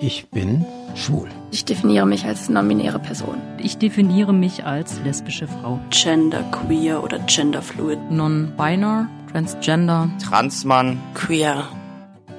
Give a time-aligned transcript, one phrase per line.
[0.00, 1.28] Ich bin schwul.
[1.50, 3.40] Ich definiere mich als non-binäre Person.
[3.58, 5.80] Ich definiere mich als lesbische Frau.
[5.90, 7.98] Gender queer oder genderfluid.
[8.08, 10.08] Non-binary, transgender.
[10.22, 11.00] Transmann.
[11.14, 11.68] Queer.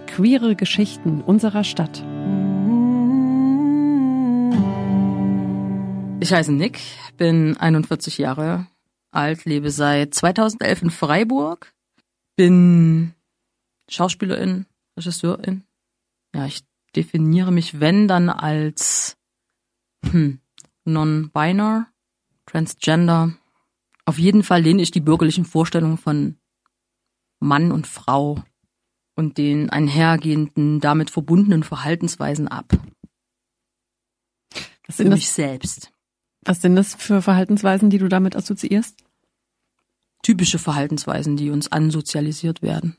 [0.08, 2.02] Queere Geschichten unserer Stadt.
[6.22, 6.80] Ich heiße Nick,
[7.18, 8.68] bin 41 Jahre
[9.12, 11.74] alt, lebe seit 2011 in Freiburg,
[12.38, 13.14] bin
[13.90, 14.66] Schauspielerin,
[14.96, 15.64] Regisseurin.
[16.34, 16.62] Ja, ich
[16.96, 19.18] definiere mich, wenn dann als
[20.06, 20.40] hm,
[20.86, 21.86] non-binary,
[22.46, 23.34] transgender.
[24.06, 26.38] Auf jeden Fall lehne ich die bürgerlichen Vorstellungen von
[27.40, 28.44] Mann und Frau
[29.16, 32.72] und den einhergehenden, damit verbundenen Verhaltensweisen ab.
[34.88, 35.94] Was Für sind, mich das, selbst.
[36.42, 39.04] was sind das für Verhaltensweisen, die du damit assoziierst?
[40.24, 42.98] Typische Verhaltensweisen, die uns ansozialisiert werden.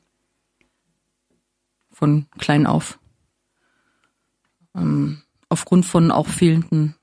[1.91, 3.00] Von klein auf.
[4.75, 6.95] Ähm, aufgrund von auch fehlenden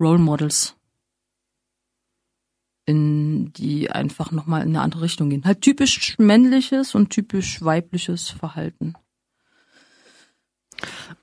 [0.00, 0.76] Role Models.
[2.84, 5.44] In die einfach nochmal in eine andere Richtung gehen.
[5.44, 8.94] Halt typisch männliches und typisch weibliches Verhalten.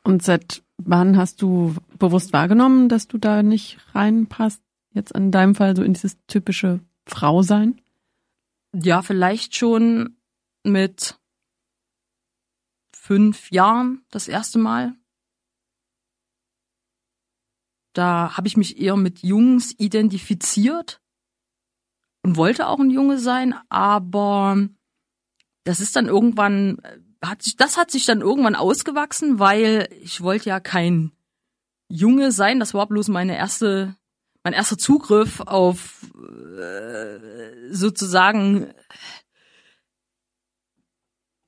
[0.04, 4.62] Und seit wann hast du bewusst wahrgenommen, dass du da nicht reinpasst?
[4.92, 7.82] Jetzt in deinem Fall so in dieses typische Frau sein?
[8.74, 10.16] Ja, vielleicht schon
[10.64, 11.20] mit
[12.94, 14.96] fünf Jahren das erste Mal.
[17.94, 21.02] Da habe ich mich eher mit Jungs identifiziert
[22.24, 24.68] und wollte auch ein Junge sein, aber
[25.64, 26.82] das ist dann irgendwann
[27.24, 31.12] hat sich das hat sich dann irgendwann ausgewachsen, weil ich wollte ja kein
[31.90, 33.96] Junge sein, das war bloß meine erste
[34.44, 36.04] mein erster Zugriff auf
[36.58, 38.74] äh, sozusagen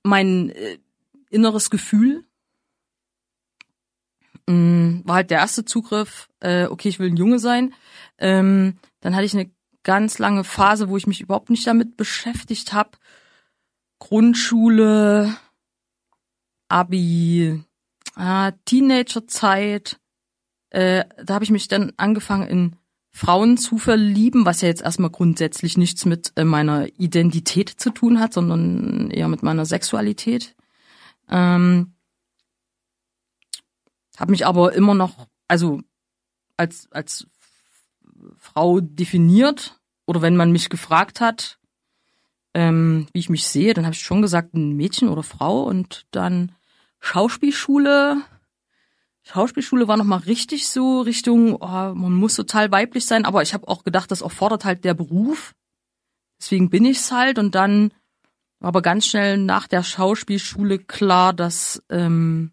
[0.04, 0.80] mein äh,
[1.30, 2.26] inneres Gefühl.
[4.48, 7.74] Mm, war halt der erste Zugriff, äh, okay, ich will ein Junge sein.
[8.18, 9.52] Ähm, dann hatte ich eine
[9.84, 12.92] ganz lange Phase, wo ich mich überhaupt nicht damit beschäftigt habe.
[14.00, 15.36] Grundschule,
[16.70, 17.64] Abi,
[18.18, 20.00] äh, Teenagerzeit.
[20.70, 22.76] Äh, da habe ich mich dann angefangen in
[23.12, 28.20] Frauen zu verlieben, was ja jetzt erstmal grundsätzlich nichts mit äh, meiner Identität zu tun
[28.20, 30.56] hat, sondern eher mit meiner Sexualität.
[31.30, 31.94] Ähm,
[34.22, 35.82] habe mich aber immer noch, also
[36.56, 37.28] als als
[38.38, 41.60] Frau definiert oder wenn man mich gefragt hat,
[42.54, 46.06] ähm, wie ich mich sehe, dann habe ich schon gesagt, ein Mädchen oder Frau und
[46.12, 46.54] dann
[47.00, 48.22] Schauspielschule.
[49.24, 53.54] Schauspielschule war noch mal richtig so Richtung, oh, man muss total weiblich sein, aber ich
[53.54, 55.54] habe auch gedacht, das erfordert halt der Beruf.
[56.40, 57.92] Deswegen bin ich's halt und dann
[58.60, 62.52] war aber ganz schnell nach der Schauspielschule klar, dass ähm,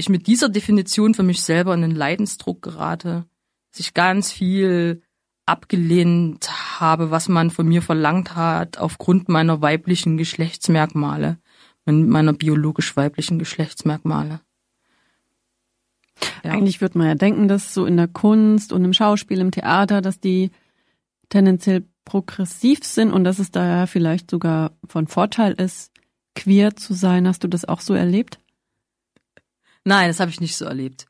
[0.00, 3.26] ich mit dieser Definition für mich selber in den Leidensdruck gerate,
[3.70, 5.02] dass ich ganz viel
[5.46, 6.48] abgelehnt
[6.80, 11.38] habe, was man von mir verlangt hat, aufgrund meiner weiblichen Geschlechtsmerkmale,
[11.86, 14.40] meiner biologisch weiblichen Geschlechtsmerkmale.
[16.44, 16.52] Ja.
[16.52, 20.00] Eigentlich würde man ja denken, dass so in der Kunst und im Schauspiel, im Theater,
[20.00, 20.50] dass die
[21.28, 25.92] tendenziell progressiv sind und dass es da ja vielleicht sogar von Vorteil ist,
[26.34, 27.26] queer zu sein.
[27.26, 28.38] Hast du das auch so erlebt?
[29.84, 31.06] Nein, das habe ich nicht so erlebt.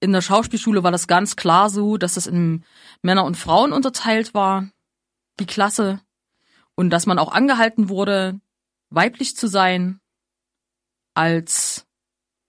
[0.00, 2.64] In der Schauspielschule war das ganz klar so, dass das in
[3.02, 4.68] Männer und Frauen unterteilt war,
[5.38, 6.00] die Klasse,
[6.74, 8.40] und dass man auch angehalten wurde,
[8.90, 10.00] weiblich zu sein,
[11.14, 11.86] als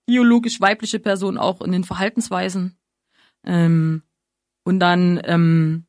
[0.05, 2.77] biologisch weibliche Person auch in den Verhaltensweisen.
[3.43, 4.03] Ähm,
[4.63, 5.85] und dann ähm,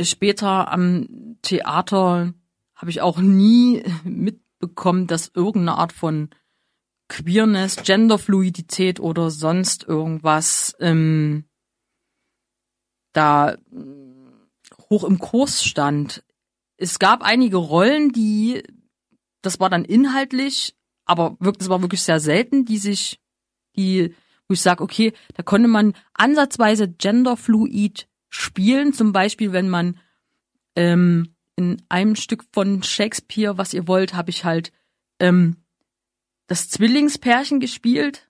[0.00, 2.32] später am Theater
[2.74, 6.30] habe ich auch nie mitbekommen, dass irgendeine Art von
[7.08, 11.44] Queerness, Genderfluidität oder sonst irgendwas ähm,
[13.12, 13.56] da
[14.90, 16.22] hoch im Kurs stand.
[16.76, 18.62] Es gab einige Rollen, die,
[19.42, 23.20] das war dann inhaltlich, aber wirklich, das war wirklich sehr selten, die sich,
[23.76, 24.14] die,
[24.46, 29.98] wo ich sage, okay, da konnte man ansatzweise genderfluid spielen, zum Beispiel, wenn man
[30.76, 34.72] ähm, in einem Stück von Shakespeare, was ihr wollt, habe ich halt
[35.18, 35.56] ähm,
[36.48, 38.28] das Zwillingspärchen gespielt,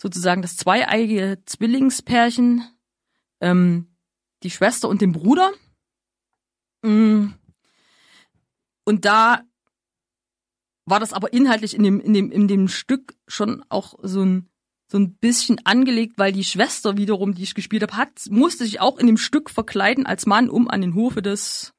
[0.00, 2.64] sozusagen das zweieige Zwillingspärchen,
[3.40, 3.86] ähm,
[4.42, 5.52] die Schwester und den Bruder.
[6.82, 7.28] Mm.
[8.84, 9.42] Und da
[10.86, 14.48] war das aber inhaltlich in dem, in dem, in dem Stück schon auch so ein,
[14.90, 18.80] so ein bisschen angelegt, weil die Schwester wiederum, die ich gespielt habe, hat, musste sich
[18.80, 21.74] auch in dem Stück verkleiden als Mann, um an den Hofe des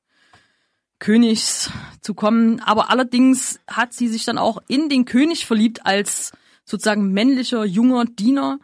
[1.02, 1.70] Königs
[2.00, 2.62] zu kommen.
[2.62, 6.32] Aber allerdings hat sie sich dann auch in den König verliebt als
[6.64, 8.60] sozusagen männlicher, junger Diener.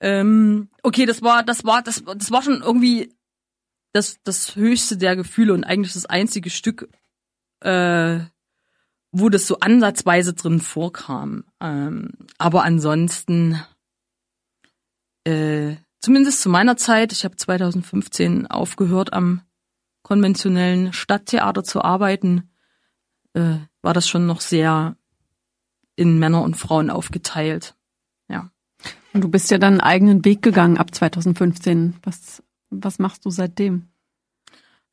[0.00, 3.14] Ähm, okay, das war, das war, das, das war schon irgendwie
[3.92, 6.88] das, das höchste der Gefühle und eigentlich das einzige Stück,
[7.60, 8.18] äh,
[9.12, 11.44] wo das so ansatzweise drin vorkam.
[11.60, 13.62] Ähm, aber ansonsten,
[15.24, 19.42] äh, zumindest zu meiner Zeit, ich habe 2015 aufgehört am
[20.02, 22.50] konventionellen Stadttheater zu arbeiten,
[23.34, 24.96] äh, war das schon noch sehr
[25.96, 27.74] in Männer und Frauen aufgeteilt.
[28.28, 28.50] Ja.
[29.12, 31.96] Und du bist ja dann einen eigenen Weg gegangen ab 2015.
[32.02, 33.88] Was, was machst du seitdem?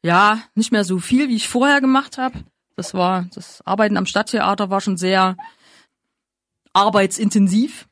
[0.04, 2.44] Ja, nicht mehr so viel, wie ich vorher gemacht habe.
[2.76, 5.36] Das war, das Arbeiten am Stadttheater war schon sehr
[6.74, 7.90] arbeitsintensiv.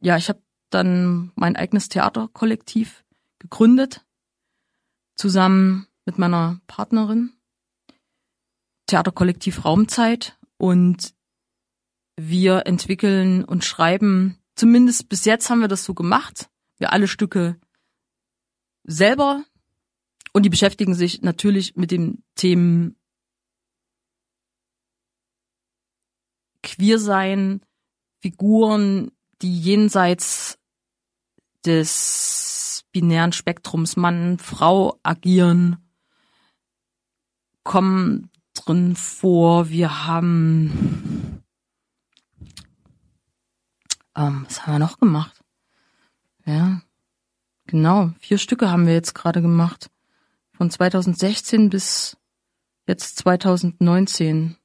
[0.00, 3.04] Ja, ich habe dann mein eigenes Theaterkollektiv
[3.38, 4.04] gegründet,
[5.14, 7.34] zusammen mit meiner Partnerin.
[8.86, 10.38] Theaterkollektiv Raumzeit.
[10.56, 11.14] Und
[12.16, 17.60] wir entwickeln und schreiben, zumindest bis jetzt haben wir das so gemacht, wir alle Stücke
[18.84, 19.44] selber.
[20.32, 22.96] Und die beschäftigen sich natürlich mit dem Themen
[26.62, 27.60] Queersein,
[28.20, 29.12] Figuren,
[29.42, 30.58] die jenseits
[31.66, 35.87] des binären Spektrums Mann, Frau agieren,
[37.68, 39.68] kommen drin vor.
[39.68, 41.42] Wir haben,
[44.16, 45.44] ähm, was haben wir noch gemacht?
[46.46, 46.80] Ja,
[47.66, 49.90] genau, vier Stücke haben wir jetzt gerade gemacht.
[50.52, 52.16] Von 2016 bis
[52.86, 54.56] jetzt 2019.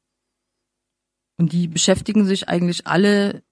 [1.36, 3.44] Und die beschäftigen sich eigentlich alle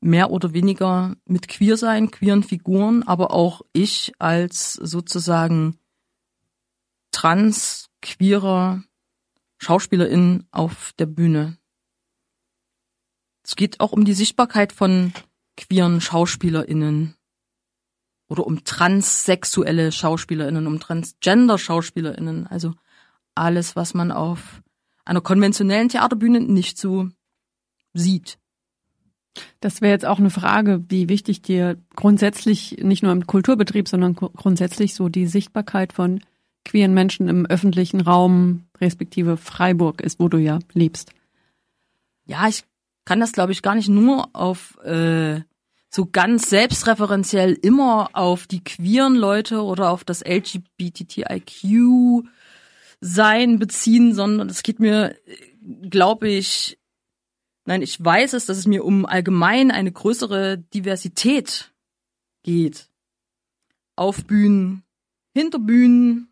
[0.00, 5.76] mehr oder weniger mit Queersein, queeren Figuren, aber auch ich als sozusagen
[7.10, 8.82] trans, queerer
[9.58, 11.58] Schauspielerin auf der Bühne.
[13.44, 15.12] Es geht auch um die Sichtbarkeit von
[15.56, 17.14] queeren SchauspielerInnen
[18.28, 22.74] oder um transsexuelle SchauspielerInnen, um transgender SchauspielerInnen, also
[23.34, 24.62] alles, was man auf
[25.04, 27.08] einer konventionellen Theaterbühne nicht so
[27.92, 28.38] sieht.
[29.60, 34.14] Das wäre jetzt auch eine Frage, wie wichtig dir grundsätzlich, nicht nur im Kulturbetrieb, sondern
[34.14, 36.20] grundsätzlich so die Sichtbarkeit von
[36.64, 41.12] queeren Menschen im öffentlichen Raum, respektive Freiburg ist, wo du ja lebst.
[42.26, 42.64] Ja, ich
[43.04, 45.40] kann das, glaube ich, gar nicht nur auf äh,
[45.90, 52.24] so ganz selbstreferenziell immer auf die queeren Leute oder auf das LGBTIQ
[53.00, 55.16] sein beziehen, sondern es geht mir,
[55.82, 56.78] glaube ich,
[57.64, 61.72] nein, ich weiß es, dass es mir um allgemein eine größere Diversität
[62.42, 62.88] geht.
[63.96, 64.82] Auf Bühnen,
[65.34, 66.29] hinter Bühnen,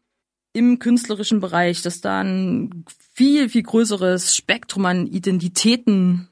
[0.52, 6.28] im künstlerischen Bereich, dass da ein viel, viel größeres Spektrum an Identitäten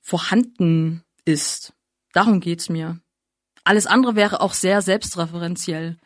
[0.00, 1.72] vorhanden ist.
[2.12, 3.00] Darum geht's mir.
[3.64, 5.96] Alles andere wäre auch sehr selbstreferenziell.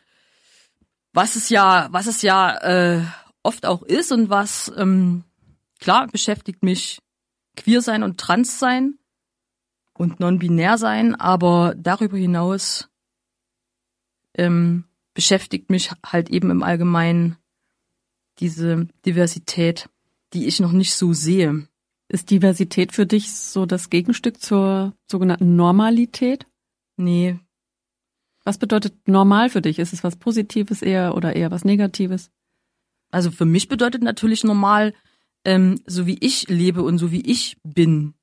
[1.13, 3.03] Was es ja, was es ja äh,
[3.41, 5.23] oft auch ist und was ähm,
[5.79, 6.99] klar beschäftigt mich
[7.55, 8.99] queer sein und trans sein
[9.93, 12.89] und non-binär sein, aber darüber hinaus
[14.35, 17.37] ähm, beschäftigt mich halt eben im Allgemeinen
[18.39, 19.89] diese Diversität,
[20.33, 21.67] die ich noch nicht so sehe.
[22.09, 26.45] Ist Diversität für dich so das Gegenstück zur sogenannten Normalität?
[26.95, 27.39] Nee.
[28.43, 29.77] Was bedeutet normal für dich?
[29.79, 32.31] Ist es was Positives eher oder eher was Negatives?
[33.11, 34.93] Also für mich bedeutet natürlich normal,
[35.43, 38.13] ähm, so wie ich lebe und so wie ich bin.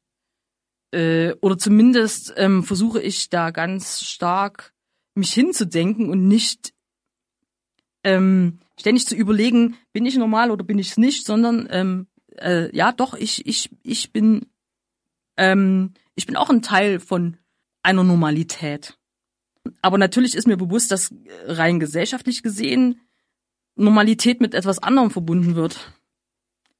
[0.92, 4.72] Äh, oder zumindest ähm, versuche ich da ganz stark
[5.14, 6.72] mich hinzudenken und nicht
[8.02, 12.06] ähm, ständig zu überlegen, bin ich normal oder bin ich es nicht, sondern ähm,
[12.38, 14.46] äh, ja, doch, ich, ich, ich bin,
[15.36, 17.36] ähm, ich bin auch ein Teil von
[17.82, 18.98] einer Normalität.
[19.82, 21.14] Aber natürlich ist mir bewusst, dass
[21.46, 23.00] rein gesellschaftlich gesehen
[23.76, 25.92] Normalität mit etwas anderem verbunden wird.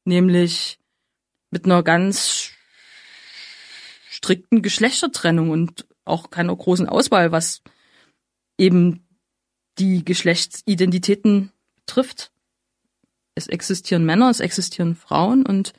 [0.05, 0.79] Nämlich
[1.51, 2.51] mit einer ganz
[4.11, 7.63] strikten Geschlechtertrennung und auch keiner großen Auswahl, was
[8.59, 9.07] eben
[9.79, 11.51] die Geschlechtsidentitäten
[11.87, 12.33] trifft.
[13.35, 15.73] Es existieren Männer, es existieren Frauen und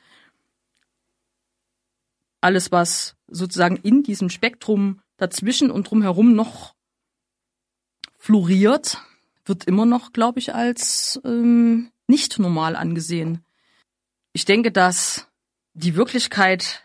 [2.40, 6.74] alles, was sozusagen in diesem Spektrum dazwischen und drumherum noch
[8.18, 8.98] floriert,
[9.44, 13.44] wird immer noch, glaube ich, als ähm, nicht normal angesehen.
[14.32, 15.28] Ich denke, dass
[15.74, 16.84] die Wirklichkeit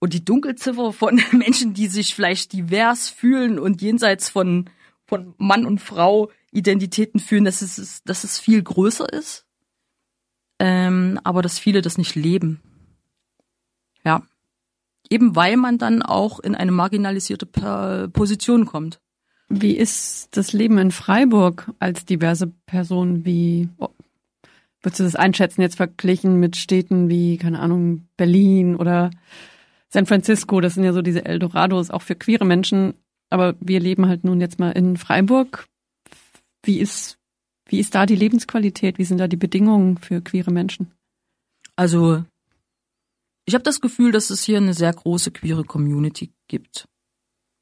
[0.00, 4.68] und die Dunkelziffer von Menschen, die sich vielleicht divers fühlen und jenseits von,
[5.06, 9.46] von Mann und Frau Identitäten fühlen, dass es, dass es viel größer ist,
[10.58, 12.60] ähm, aber dass viele das nicht leben.
[14.04, 14.22] Ja.
[15.10, 17.46] Eben weil man dann auch in eine marginalisierte
[18.12, 19.00] Position kommt.
[19.48, 23.26] Wie ist das Leben in Freiburg als diverse Person?
[23.26, 23.88] Wie oh,
[24.80, 29.10] würdest du das einschätzen jetzt verglichen mit Städten wie, keine Ahnung, Berlin oder
[29.88, 30.60] San Francisco?
[30.60, 32.94] Das sind ja so diese Eldorados auch für queere Menschen.
[33.28, 35.66] Aber wir leben halt nun jetzt mal in Freiburg.
[36.62, 37.18] Wie ist,
[37.66, 38.98] wie ist da die Lebensqualität?
[38.98, 40.92] Wie sind da die Bedingungen für queere Menschen?
[41.76, 42.24] Also
[43.44, 46.88] ich habe das Gefühl, dass es hier eine sehr große queere Community gibt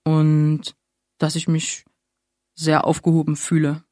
[0.04, 0.75] und
[1.19, 1.85] dass ich mich
[2.54, 3.83] sehr aufgehoben fühle.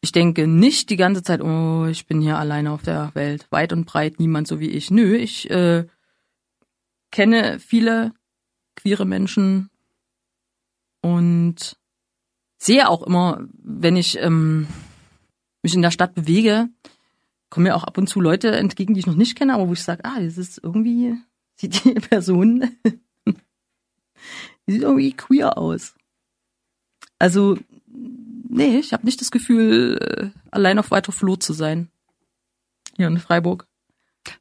[0.00, 3.72] Ich denke nicht die ganze Zeit, oh, ich bin hier alleine auf der Welt, weit
[3.72, 4.90] und breit niemand so wie ich.
[4.90, 5.86] Nö, ich äh,
[7.10, 8.12] kenne viele
[8.76, 9.70] queere Menschen
[11.02, 11.76] und
[12.62, 14.68] sehe auch immer, wenn ich ähm,
[15.62, 16.68] mich in der Stadt bewege,
[17.50, 19.72] kommen mir auch ab und zu Leute entgegen, die ich noch nicht kenne, aber wo
[19.72, 21.16] ich sage, ah, das ist irgendwie,
[21.56, 22.70] sieht die Person,
[23.26, 25.94] die sieht irgendwie queer aus.
[27.18, 27.58] Also,
[28.48, 31.88] nee, ich habe nicht das Gefühl, äh, allein auf weiter Flur zu sein.
[32.96, 33.66] Hier in Freiburg.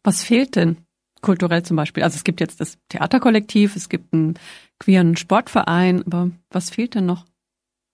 [0.04, 0.78] Was fehlt denn
[1.22, 2.04] kulturell zum Beispiel?
[2.04, 4.36] Also es gibt jetzt das Theaterkollektiv, es gibt einen
[4.78, 7.26] queeren Sportverein, aber was fehlt denn noch?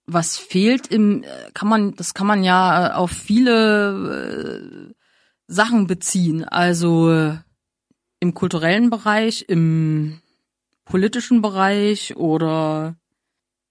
[0.08, 4.94] Was fehlt im äh, kann man das kann man ja äh, auf viele äh,
[5.46, 6.44] Sachen beziehen.
[6.44, 7.36] Also
[8.20, 10.20] im kulturellen Bereich im
[10.84, 12.96] politischen Bereich oder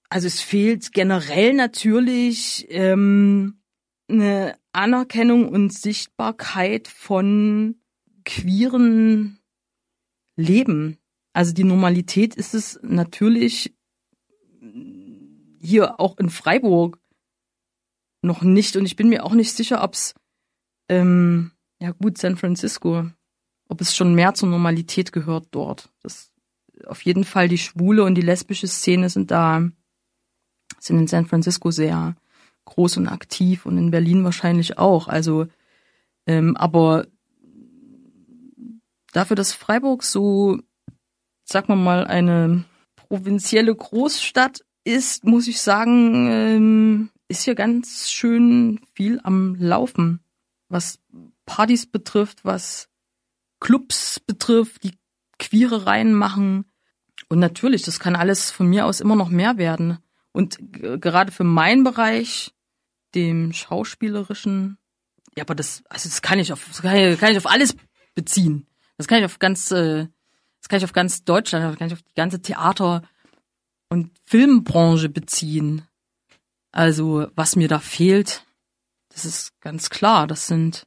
[0.10, 3.60] also es fehlt generell natürlich ähm,
[4.08, 7.75] eine Anerkennung und Sichtbarkeit von
[8.24, 9.39] queeren
[10.36, 10.98] Leben.
[11.34, 13.75] Also die Normalität ist es natürlich
[15.68, 17.00] hier auch in Freiburg
[18.22, 20.16] noch nicht und ich bin mir auch nicht sicher, ob's
[20.90, 23.10] ähm, ja gut San Francisco,
[23.68, 25.90] ob es schon mehr zur Normalität gehört dort.
[26.02, 26.32] Das
[26.86, 29.70] auf jeden Fall die schwule und die lesbische Szene sind da
[30.80, 32.16] sind in San Francisco sehr
[32.66, 35.08] groß und aktiv und in Berlin wahrscheinlich auch.
[35.08, 35.48] Also
[36.28, 37.08] ähm, aber
[39.14, 40.60] dafür, dass Freiburg so,
[41.44, 48.79] sag mal mal, eine provinzielle Großstadt ist, muss ich sagen, ähm, ist hier ganz schön
[48.94, 50.22] viel am Laufen,
[50.70, 51.00] was
[51.46, 52.88] Partys betrifft, was
[53.60, 54.98] Clubs betrifft, die
[55.39, 56.72] queere Reihen machen.
[57.27, 59.98] Und natürlich, das kann alles von mir aus immer noch mehr werden.
[60.32, 62.53] Und gerade für meinen Bereich,
[63.13, 64.77] dem schauspielerischen,
[65.36, 67.75] ja, aber das, also das kann ich auf, das kann ich, kann ich auf alles
[68.15, 68.67] beziehen.
[68.98, 70.08] Das kann ich auf ganz, äh,
[70.62, 73.01] das kann ich auf ganz Deutschland, das kann ich auf die ganze Theater-
[73.89, 75.84] und Filmbranche beziehen.
[76.72, 78.46] Also, was mir da fehlt,
[79.10, 80.86] das ist ganz klar, das sind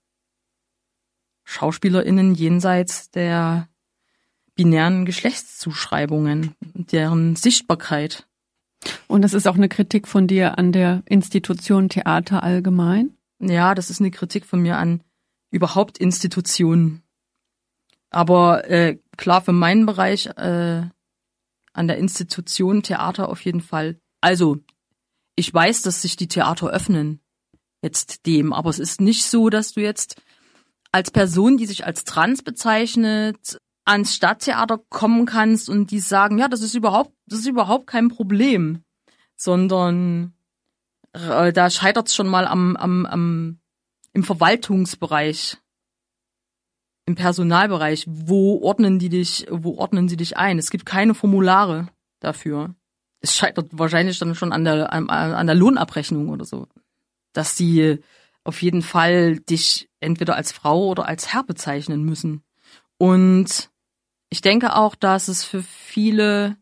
[1.45, 3.69] SchauspielerInnen jenseits der
[4.55, 8.29] binären Geschlechtszuschreibungen, deren Sichtbarkeit.
[9.09, 13.17] Und das ist auch eine Kritik von dir an der Institution Theater allgemein?
[13.41, 15.03] Ja, das ist eine Kritik von mir an
[15.51, 17.03] überhaupt Institutionen.
[18.11, 20.83] Aber äh, klar, für meinen Bereich äh,
[21.73, 24.01] an der Institution Theater auf jeden Fall.
[24.21, 24.59] Also,
[25.37, 27.21] ich weiß, dass sich die Theater öffnen.
[27.83, 30.21] Jetzt dem, aber es ist nicht so, dass du jetzt
[30.93, 36.49] als Person, die sich als trans bezeichnet, ans Stadttheater kommen kannst und die sagen, ja,
[36.49, 38.85] das ist überhaupt, das ist überhaupt kein Problem,
[39.37, 40.35] sondern
[41.13, 43.61] äh, da scheitert es schon mal am, am, am
[44.13, 45.59] im Verwaltungsbereich,
[47.11, 48.05] im Personalbereich.
[48.09, 50.59] Wo ordnen die dich, wo ordnen sie dich ein?
[50.59, 51.89] Es gibt keine Formulare
[52.21, 52.75] dafür.
[53.21, 56.69] Es scheitert wahrscheinlich dann schon an der, an, an der Lohnabrechnung oder so.
[57.33, 57.99] Dass die
[58.45, 62.43] auf jeden Fall dich entweder als Frau oder als Herr bezeichnen müssen.
[62.97, 63.71] Und
[64.31, 66.57] ich denke auch, dass es für viele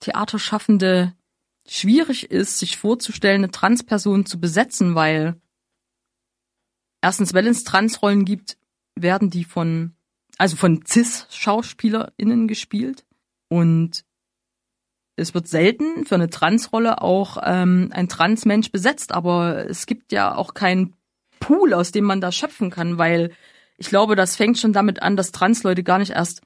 [0.00, 1.14] Theaterschaffende
[1.66, 5.40] schwierig ist, sich vorzustellen, eine Transperson zu besetzen, weil
[7.00, 8.58] erstens, wenn es Transrollen gibt,
[8.96, 9.94] werden die von,
[10.38, 13.04] also von Cis-SchauspielerInnen gespielt.
[13.48, 14.04] Und
[15.16, 20.34] es wird selten für eine Transrolle auch ähm, ein Transmensch besetzt, aber es gibt ja
[20.34, 20.94] auch keinen
[21.40, 23.32] Pool, aus dem man da schöpfen kann, weil
[23.78, 26.42] ich glaube, das fängt schon damit an, dass Transleute gar nicht erst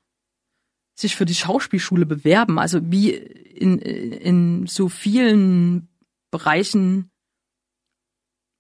[0.95, 2.59] sich für die Schauspielschule bewerben.
[2.59, 5.88] Also wie in, in so vielen
[6.30, 7.11] Bereichen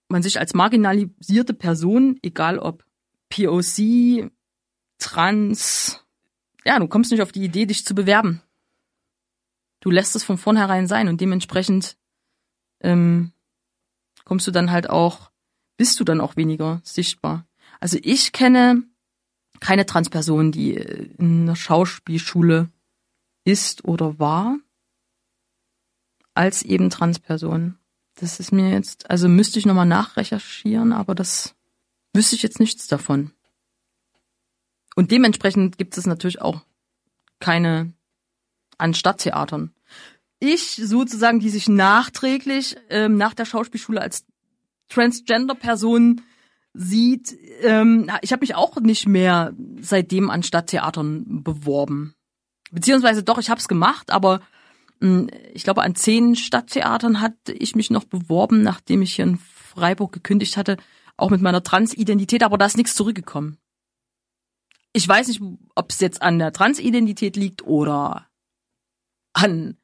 [0.08, 2.84] man sich als marginalisierte Person, egal ob
[3.30, 4.30] POC,
[4.98, 6.04] Trans,
[6.64, 8.42] ja, du kommst nicht auf die Idee, dich zu bewerben.
[9.80, 11.96] Du lässt es von vornherein sein und dementsprechend
[12.80, 13.32] ähm,
[14.24, 15.30] kommst du dann halt auch,
[15.78, 17.46] bist du dann auch weniger sichtbar.
[17.80, 18.82] Also ich kenne
[19.60, 22.68] keine Transperson, die in einer Schauspielschule
[23.44, 24.58] ist oder war
[26.34, 27.78] als eben Transperson.
[28.16, 31.54] Das ist mir jetzt, also müsste ich nochmal nachrecherchieren, aber das
[32.12, 33.32] wüsste ich jetzt nichts davon.
[34.96, 36.62] Und dementsprechend gibt es natürlich auch
[37.38, 37.92] keine
[38.78, 39.72] an Stadttheatern.
[40.40, 44.24] Ich sozusagen, die sich nachträglich ähm, nach der Schauspielschule als
[44.88, 46.22] Transgender-Person
[46.72, 52.14] sieht, ähm, ich habe mich auch nicht mehr seitdem an Stadttheatern beworben.
[52.70, 54.40] Beziehungsweise doch, ich habe es gemacht, aber
[55.00, 59.38] mh, ich glaube, an zehn Stadttheatern hatte ich mich noch beworben, nachdem ich hier in
[59.38, 60.76] Freiburg gekündigt hatte,
[61.20, 63.58] auch mit meiner Transidentität, aber da ist nichts zurückgekommen.
[64.92, 65.40] Ich weiß nicht,
[65.74, 68.26] ob es jetzt an der Transidentität liegt oder
[69.32, 69.76] an,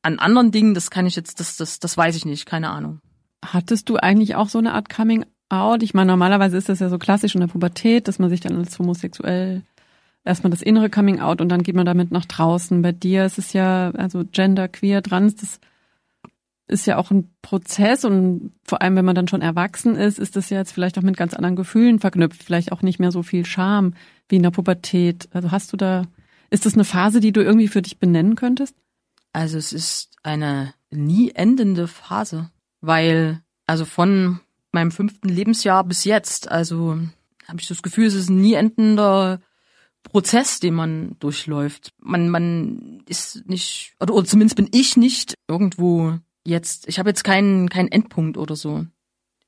[0.00, 3.00] an anderen Dingen, das kann ich jetzt, das, das, das weiß ich nicht, keine Ahnung.
[3.44, 5.82] Hattest du eigentlich auch so eine Art Coming Out?
[5.82, 8.56] Ich meine, normalerweise ist das ja so klassisch in der Pubertät, dass man sich dann
[8.56, 9.62] als homosexuell
[10.24, 12.80] erstmal das innere Coming Out und dann geht man damit nach draußen.
[12.82, 15.60] Bei dir ist es ja, also Gender, Queer, Trans, das
[16.72, 20.34] ist ja auch ein Prozess und vor allem, wenn man dann schon erwachsen ist, ist
[20.34, 23.22] das ja jetzt vielleicht auch mit ganz anderen Gefühlen verknüpft, vielleicht auch nicht mehr so
[23.22, 23.94] viel Scham
[24.28, 25.28] wie in der Pubertät.
[25.32, 26.06] Also hast du da,
[26.50, 28.74] ist das eine Phase, die du irgendwie für dich benennen könntest?
[29.32, 32.50] Also es ist eine nie endende Phase,
[32.80, 34.40] weil also von
[34.72, 36.98] meinem fünften Lebensjahr bis jetzt, also
[37.46, 39.40] habe ich das Gefühl, es ist ein nie endender
[40.02, 41.92] Prozess, den man durchläuft.
[41.98, 46.88] Man man ist nicht oder, oder zumindest bin ich nicht irgendwo jetzt.
[46.88, 48.86] Ich habe jetzt keinen keinen Endpunkt oder so.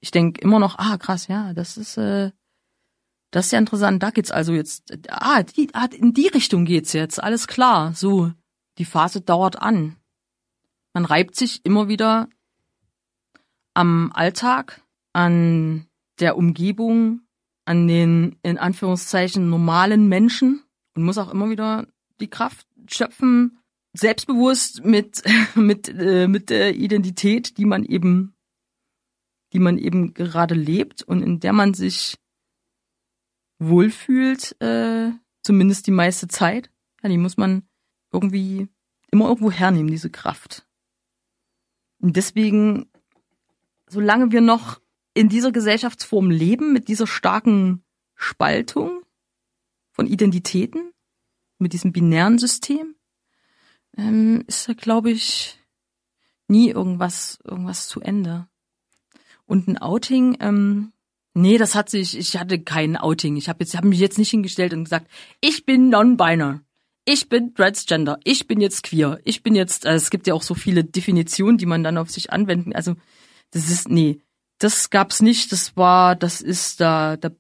[0.01, 2.31] Ich denk immer noch, ah krass, ja, das ist äh,
[3.35, 4.01] das ist ja interessant.
[4.01, 4.97] Da geht's also jetzt.
[5.09, 7.21] Ah, die, ah, in die Richtung geht's jetzt.
[7.21, 7.93] Alles klar.
[7.93, 8.31] So,
[8.79, 9.97] die Phase dauert an.
[10.93, 12.29] Man reibt sich immer wieder
[13.75, 14.83] am Alltag,
[15.13, 15.89] an
[16.21, 17.23] der Umgebung,
[17.65, 20.63] an den in Anführungszeichen normalen Menschen
[20.95, 21.89] und muss auch immer wieder
[22.21, 23.59] die Kraft schöpfen,
[23.95, 25.23] selbstbewusst mit
[25.55, 28.35] mit äh, mit der Identität, die man eben
[29.55, 32.19] die man eben gerade lebt und in der man sich
[33.61, 36.71] wohlfühlt, äh, zumindest die meiste Zeit.
[37.03, 37.63] Ja, die muss man
[38.13, 38.69] irgendwie
[39.13, 40.67] immer irgendwo hernehmen, diese Kraft.
[42.01, 42.91] Und deswegen,
[43.89, 44.81] solange wir noch
[45.15, 47.85] in dieser Gesellschaftsform leben, mit dieser starken
[48.17, 49.03] Spaltung
[49.93, 50.91] von Identitäten,
[51.59, 52.97] mit diesem binären System,
[53.97, 55.59] ähm, ist da, glaube ich,
[56.49, 58.49] nie irgendwas, irgendwas zu Ende.
[59.47, 60.93] Und ein Outing, ähm,
[61.35, 63.37] nee, das hat sich, ich hatte kein Outing.
[63.37, 66.61] Ich habe jetzt, habe mich jetzt nicht hingestellt und gesagt, ich bin non-binary
[67.05, 70.43] ich bin Transgender, ich bin jetzt queer, ich bin jetzt, äh, es gibt ja auch
[70.43, 72.95] so viele Definitionen, die man dann auf sich anwenden, also
[73.51, 74.21] das ist, nee,
[74.59, 77.31] das gab's nicht, das war, das ist, da, da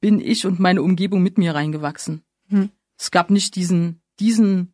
[0.00, 2.22] bin ich und meine Umgebung mit mir reingewachsen.
[2.48, 2.70] Hm.
[2.96, 4.72] Es gab nicht diesen, diesen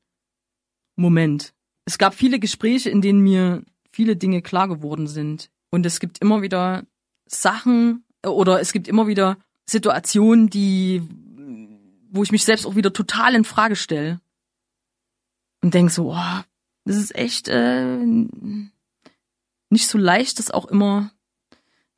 [0.97, 1.53] Moment.
[1.85, 5.51] Es gab viele Gespräche, in denen mir viele Dinge klar geworden sind.
[5.71, 6.85] Und es gibt immer wieder
[7.27, 11.03] Sachen oder es gibt immer wieder Situationen, die
[12.15, 14.21] wo ich mich selbst auch wieder total in Frage stelle.
[15.63, 16.41] Und denk so, oh,
[16.85, 17.97] das ist echt äh,
[19.69, 21.11] nicht so leicht, das auch immer,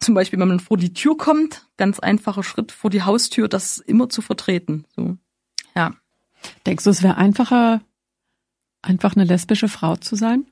[0.00, 3.78] zum Beispiel, wenn man vor die Tür kommt, ganz einfacher Schritt vor die Haustür, das
[3.78, 4.86] immer zu vertreten.
[4.96, 5.18] So,
[5.74, 5.94] ja.
[6.64, 7.82] Denkst du, es wäre einfacher,
[8.86, 10.50] einfach eine lesbische Frau zu sein?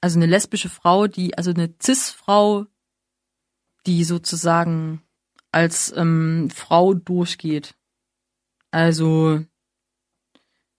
[0.00, 2.66] Also eine lesbische Frau, die, also eine Cis-Frau,
[3.86, 5.02] die sozusagen
[5.52, 7.74] als ähm, Frau durchgeht.
[8.70, 9.44] Also,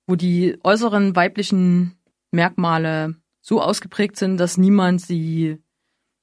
[0.08, 2.00] wo die äußeren weiblichen
[2.32, 5.62] Merkmale so ausgeprägt sind, dass niemand sie,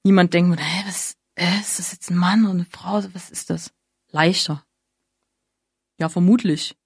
[0.02, 3.02] niemand denkt, hä, was, äh, ist das jetzt ein Mann oder eine Frau?
[3.12, 3.72] Was ist das?
[4.10, 4.64] Leichter.
[5.98, 6.76] Ja, vermutlich.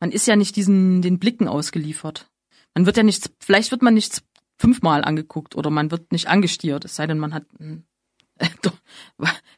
[0.00, 2.28] Man ist ja nicht diesen, den Blicken ausgeliefert.
[2.74, 4.22] Man wird ja nicht, vielleicht wird man nicht
[4.58, 7.86] fünfmal angeguckt oder man wird nicht angestiert, es sei denn, man hat ein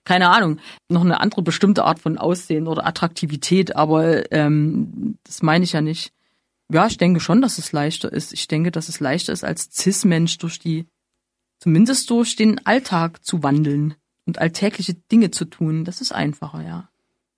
[0.05, 5.65] keine Ahnung, noch eine andere bestimmte Art von Aussehen oder Attraktivität, aber ähm, das meine
[5.65, 6.13] ich ja nicht.
[6.71, 8.33] Ja, ich denke schon, dass es leichter ist.
[8.33, 10.87] Ich denke, dass es leichter ist, als Cis-Mensch durch die,
[11.61, 13.95] zumindest durch den Alltag zu wandeln
[14.27, 15.85] und alltägliche Dinge zu tun.
[15.85, 16.88] Das ist einfacher, ja.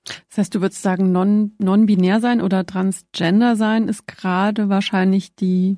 [0.04, 5.76] Das heißt, du würdest sagen, non, non-binär sein oder transgender sein ist gerade wahrscheinlich die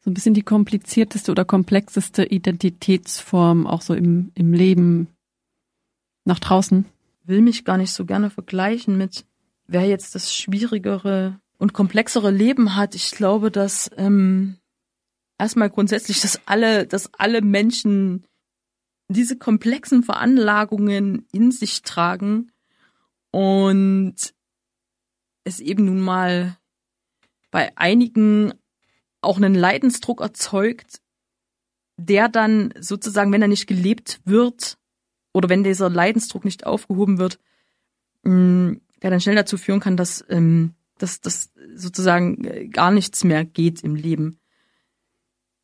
[0.00, 5.08] so ein bisschen die komplizierteste oder komplexeste Identitätsform auch so im, im Leben
[6.24, 6.86] nach draußen.
[7.24, 9.26] Will mich gar nicht so gerne vergleichen mit,
[9.66, 12.94] wer jetzt das schwierigere und komplexere Leben hat.
[12.94, 14.56] Ich glaube, dass ähm,
[15.38, 18.24] erstmal grundsätzlich, dass alle, dass alle Menschen
[19.08, 22.50] diese komplexen Veranlagungen in sich tragen
[23.30, 24.34] und
[25.44, 26.56] es eben nun mal
[27.50, 28.52] bei einigen
[29.20, 31.00] auch einen Leidensdruck erzeugt,
[31.96, 34.78] der dann sozusagen, wenn er nicht gelebt wird
[35.32, 37.38] oder wenn dieser Leidensdruck nicht aufgehoben wird,
[38.22, 43.24] mm, der dann schnell dazu führen kann, dass, ähm, dass, dass sozusagen äh, gar nichts
[43.24, 44.38] mehr geht im Leben.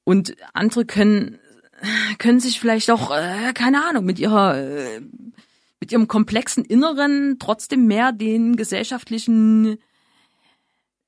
[0.04, 1.38] Und andere können,
[2.18, 5.00] können sich vielleicht auch, äh, keine Ahnung, mit ihrer, äh,
[5.80, 9.78] mit ihrem komplexen Inneren trotzdem mehr den gesellschaftlichen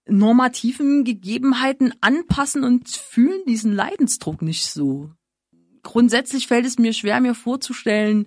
[0.09, 5.11] normativen Gegebenheiten anpassen und fühlen diesen Leidensdruck nicht so.
[5.83, 8.27] Grundsätzlich fällt es mir schwer, mir vorzustellen,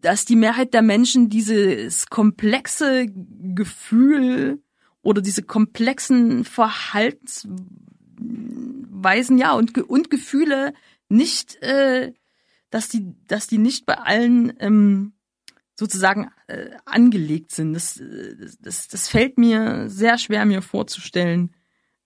[0.00, 3.06] dass die Mehrheit der Menschen dieses komplexe
[3.54, 4.62] Gefühl
[5.02, 10.74] oder diese komplexen Verhaltensweisen, ja, und, und Gefühle
[11.08, 12.12] nicht, äh,
[12.72, 15.12] dass die, dass die nicht bei allen ähm,
[15.74, 17.74] sozusagen äh, angelegt sind.
[17.74, 18.02] Das,
[18.60, 21.54] das, das fällt mir sehr schwer, mir vorzustellen,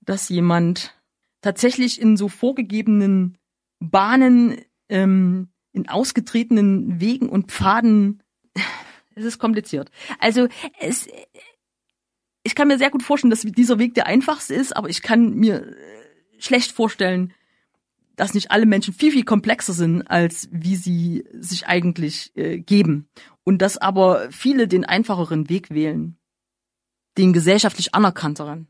[0.00, 0.94] dass jemand
[1.40, 3.38] tatsächlich in so vorgegebenen
[3.78, 8.22] Bahnen, ähm, in ausgetretenen Wegen und Pfaden,
[9.14, 9.90] es ist kompliziert.
[10.18, 10.48] Also
[10.80, 11.06] es,
[12.42, 15.34] ich kann mir sehr gut vorstellen, dass dieser Weg der einfachste ist, aber ich kann
[15.34, 15.74] mir äh,
[16.38, 17.32] schlecht vorstellen,
[18.16, 23.08] dass nicht alle Menschen viel, viel komplexer sind, als wie sie sich eigentlich äh, geben.
[23.44, 26.16] Und dass aber viele den einfacheren Weg wählen.
[27.16, 28.68] Den gesellschaftlich anerkannteren.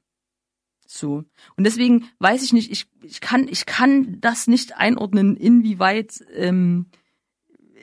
[0.87, 1.25] So.
[1.57, 6.87] Und deswegen weiß ich nicht, ich, ich kann, ich kann das nicht einordnen, inwieweit, ähm,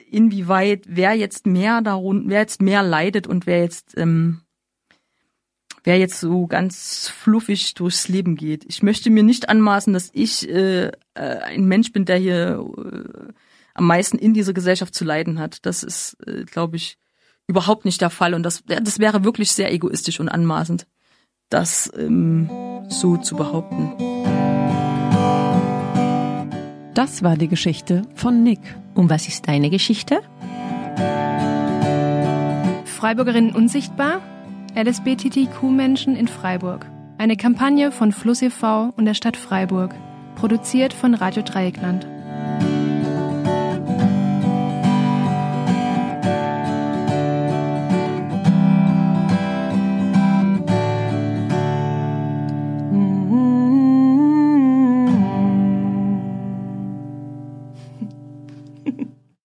[0.10, 4.41] inwieweit, wer jetzt mehr darunter, wer jetzt mehr leidet und wer jetzt, ähm,
[5.84, 8.65] wer jetzt so ganz fluffig durchs Leben geht.
[8.67, 13.34] Ich möchte mir nicht anmaßen, dass ich äh, äh, ein Mensch bin, der hier äh,
[13.74, 15.65] am meisten in dieser Gesellschaft zu leiden hat.
[15.65, 16.98] Das ist, äh, glaube ich,
[17.48, 18.34] überhaupt nicht der Fall.
[18.34, 20.88] Und das, das wäre wirklich sehr egoistisch und anmaßend,
[21.50, 22.50] das ähm,
[22.89, 23.93] so zu behaupten.
[26.93, 28.60] Das war die Geschichte von Nick.
[28.93, 30.22] Und was ist deine Geschichte?
[32.86, 34.22] Freiburgerinnen unsichtbar?
[34.76, 36.88] LSBTTQ-Menschen in Freiburg.
[37.20, 38.92] Eine Kampagne von Fluss e.V.
[38.98, 39.94] und der Stadt Freiburg.
[40.36, 42.08] Produziert von Radio Dreieckland.